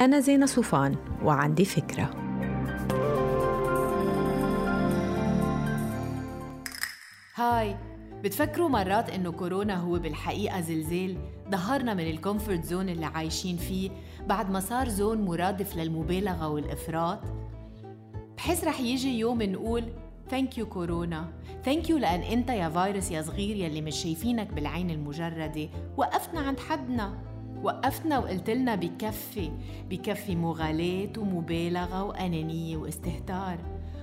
أنا 0.00 0.20
زينة 0.20 0.46
صوفان 0.46 0.96
وعندي 1.22 1.64
فكرة. 1.64 2.10
hi 7.34 7.76
بتفكروا 8.24 8.68
مرات 8.68 9.10
إنه 9.10 9.32
كورونا 9.32 9.74
هو 9.76 9.98
بالحقيقة 9.98 10.60
زلزال 10.60 11.16
ظهرنا 11.50 11.94
من 11.94 12.10
ال 12.10 12.17
comfort 12.17 12.64
zone 12.64 12.88
اللي 12.88 13.06
عايشين 13.06 13.56
فيه 13.56 13.90
بعد 14.26 14.50
ما 14.50 14.60
صار 14.60 14.88
zone 14.88 15.22
مرادف 15.22 15.76
للمبالغة 15.76 16.48
والإفراط؟ 16.48 17.20
بحس 18.36 18.64
رح 18.64 18.80
يجي 18.80 19.18
يوم 19.18 19.42
نقول 19.42 19.84
thank 20.30 20.58
you 20.58 20.66
كورونا. 20.66 21.32
thank 21.64 21.90
you 21.90 21.98
لأن 21.98 22.20
أنت 22.20 22.50
يا 22.50 22.68
فيروس 22.68 23.10
يا 23.10 23.22
صغير 23.22 23.56
يلي 23.56 23.80
مش 23.80 23.96
شايفينك 23.96 24.52
بالعين 24.52 24.90
المجردة. 24.90 25.68
وقفتنا 25.96 26.40
عند 26.40 26.60
حدنا. 26.60 27.30
وقفتنا 27.62 28.18
وقلت 28.18 28.50
لنا 28.50 28.74
بكفي 28.74 29.50
بكفي 29.90 30.36
مغالاة 30.36 31.12
ومبالغة 31.18 32.04
وأنانية 32.04 32.76
واستهتار. 32.76 33.58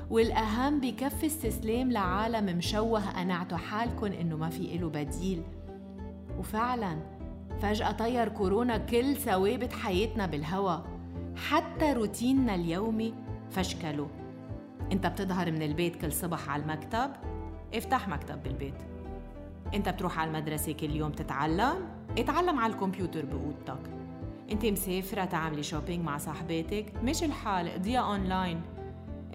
والأهم 0.09 0.79
بكفي 0.79 1.25
استسلام 1.25 1.91
لعالم 1.91 2.57
مشوه 2.57 3.09
قنعتوا 3.09 3.57
حالكم 3.57 4.05
إنه 4.05 4.37
ما 4.37 4.49
في 4.49 4.75
إله 4.75 4.89
بديل. 4.89 5.43
وفعلا 6.39 6.97
فجأة 7.61 7.91
طير 7.91 8.29
كورونا 8.29 8.77
كل 8.77 9.15
ثوابت 9.15 9.73
حياتنا 9.73 10.25
بالهوا. 10.25 10.77
حتى 11.35 11.93
روتيننا 11.93 12.55
اليومي 12.55 13.13
فشكله. 13.49 14.07
إنت 14.91 15.07
بتظهر 15.07 15.51
من 15.51 15.61
البيت 15.61 15.95
كل 15.95 16.11
صبح 16.11 16.49
على 16.49 16.63
المكتب؟ 16.63 17.11
افتح 17.73 18.07
مكتب 18.07 18.43
بالبيت. 18.43 18.81
إنت 19.73 19.89
بتروح 19.89 20.19
على 20.19 20.29
المدرسة 20.29 20.71
كل 20.71 20.95
يوم 20.95 21.11
تتعلم؟ 21.11 21.75
اتعلم 22.17 22.59
على 22.59 22.73
الكمبيوتر 22.73 23.25
بأوضتك. 23.25 23.89
انت 24.51 24.65
مسافرة 24.65 25.25
تعملي 25.25 25.63
shopping 25.63 26.05
مع 26.05 26.17
صاحباتك 26.17 26.85
مش 27.03 27.23
الحال 27.23 27.67
اقضيها 27.67 27.99
اونلاين 27.99 28.61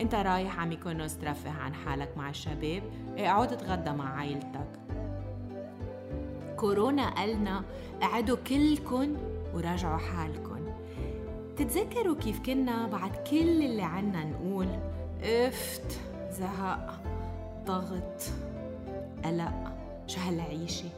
انت 0.01 0.15
رايح 0.15 0.61
ع 0.61 0.73
ميكونوس 0.73 1.19
ترفه 1.19 1.51
عن 1.51 1.75
حالك 1.75 2.17
مع 2.17 2.31
الشباب 2.31 2.83
اقعد 3.19 3.56
تغدى 3.56 3.91
مع 3.91 4.17
عائلتك. 4.19 4.69
كورونا 6.56 7.09
قالنا 7.11 7.62
قعدوا 8.03 8.37
كلكن 8.37 9.17
وراجعوا 9.55 9.99
حالكن. 9.99 10.62
تتذكروا 11.56 12.17
كيف 12.17 12.41
كنا 12.41 12.87
بعد 12.87 13.17
كل 13.31 13.62
اللي 13.62 13.83
عنا 13.83 14.25
نقول؟ 14.25 14.69
افت 15.23 16.01
زهق 16.31 17.01
ضغط 17.67 18.23
قلق. 19.25 19.72
شو 20.13 20.21
هالعيشة؟ 20.21 20.89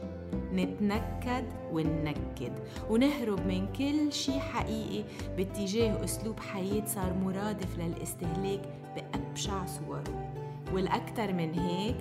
نتنكد 0.53 1.45
وننكد. 1.71 2.51
ونهرب 2.89 3.47
من 3.47 3.67
كل 3.73 4.13
شي 4.13 4.39
حقيقي 4.39 5.03
باتجاه 5.37 6.03
أسلوب 6.03 6.39
حياة 6.39 6.85
صار 6.85 7.13
مرادف 7.13 7.79
للاستهلاك 7.79 8.61
بأبشع 8.95 9.65
صوره. 9.65 10.31
والأكثر 10.73 11.33
من 11.33 11.53
هيك 11.53 11.95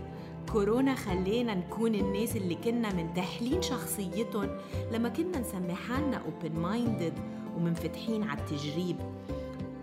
كورونا 0.52 0.94
خلينا 0.94 1.54
نكون 1.54 1.94
الناس 1.94 2.36
اللي 2.36 2.54
كنا 2.54 2.94
منتحلين 2.94 3.62
شخصيتهم 3.62 4.48
لما 4.92 5.08
كنا 5.08 5.38
نسمي 5.38 5.74
حالنا 5.74 6.18
open 6.22 6.56
minded 6.66 7.20
ومنفتحين 7.56 8.22
على 8.22 8.40
التجريب. 8.40 8.96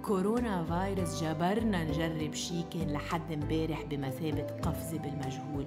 كورونا 0.06 0.64
فيروس 0.64 1.24
جبرنا 1.24 1.84
نجرب 1.84 2.34
شي 2.34 2.64
كان 2.74 2.94
لحد 2.94 3.32
امبارح 3.32 3.84
بمثابة 3.84 4.48
قفزة 4.62 4.98
بالمجهول. 4.98 5.66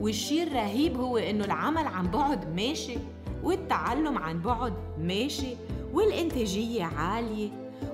والشي 0.00 0.42
الرهيب 0.42 0.96
هو 0.96 1.16
إنه 1.16 1.44
العمل 1.44 1.86
عن 1.86 2.10
بعد 2.10 2.54
ماشي 2.56 2.98
والتعلم 3.42 4.18
عن 4.18 4.40
بعد 4.42 4.72
ماشي 4.98 5.56
والإنتاجية 5.92 6.84
عالية 6.84 7.48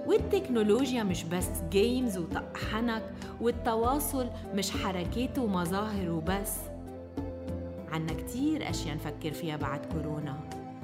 والتكنولوجيا 0.06 1.02
مش 1.02 1.24
بس 1.24 1.48
جيمز 1.70 2.18
وطقحنك 2.18 3.02
والتواصل 3.40 4.26
مش 4.54 4.70
حركات 4.70 5.38
ومظاهر 5.38 6.10
وبس. 6.10 6.52
عنا 7.92 8.12
كتير 8.12 8.70
أشياء 8.70 8.94
نفكر 8.94 9.32
فيها 9.32 9.56
بعد 9.56 9.80
كورونا 9.92 10.36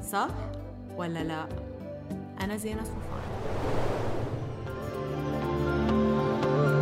صح 0.03 0.28
ولا 0.97 1.25
لا؟ 1.25 1.49
أنا 2.41 2.56
زينة 2.56 2.83
صوفان 2.84 3.80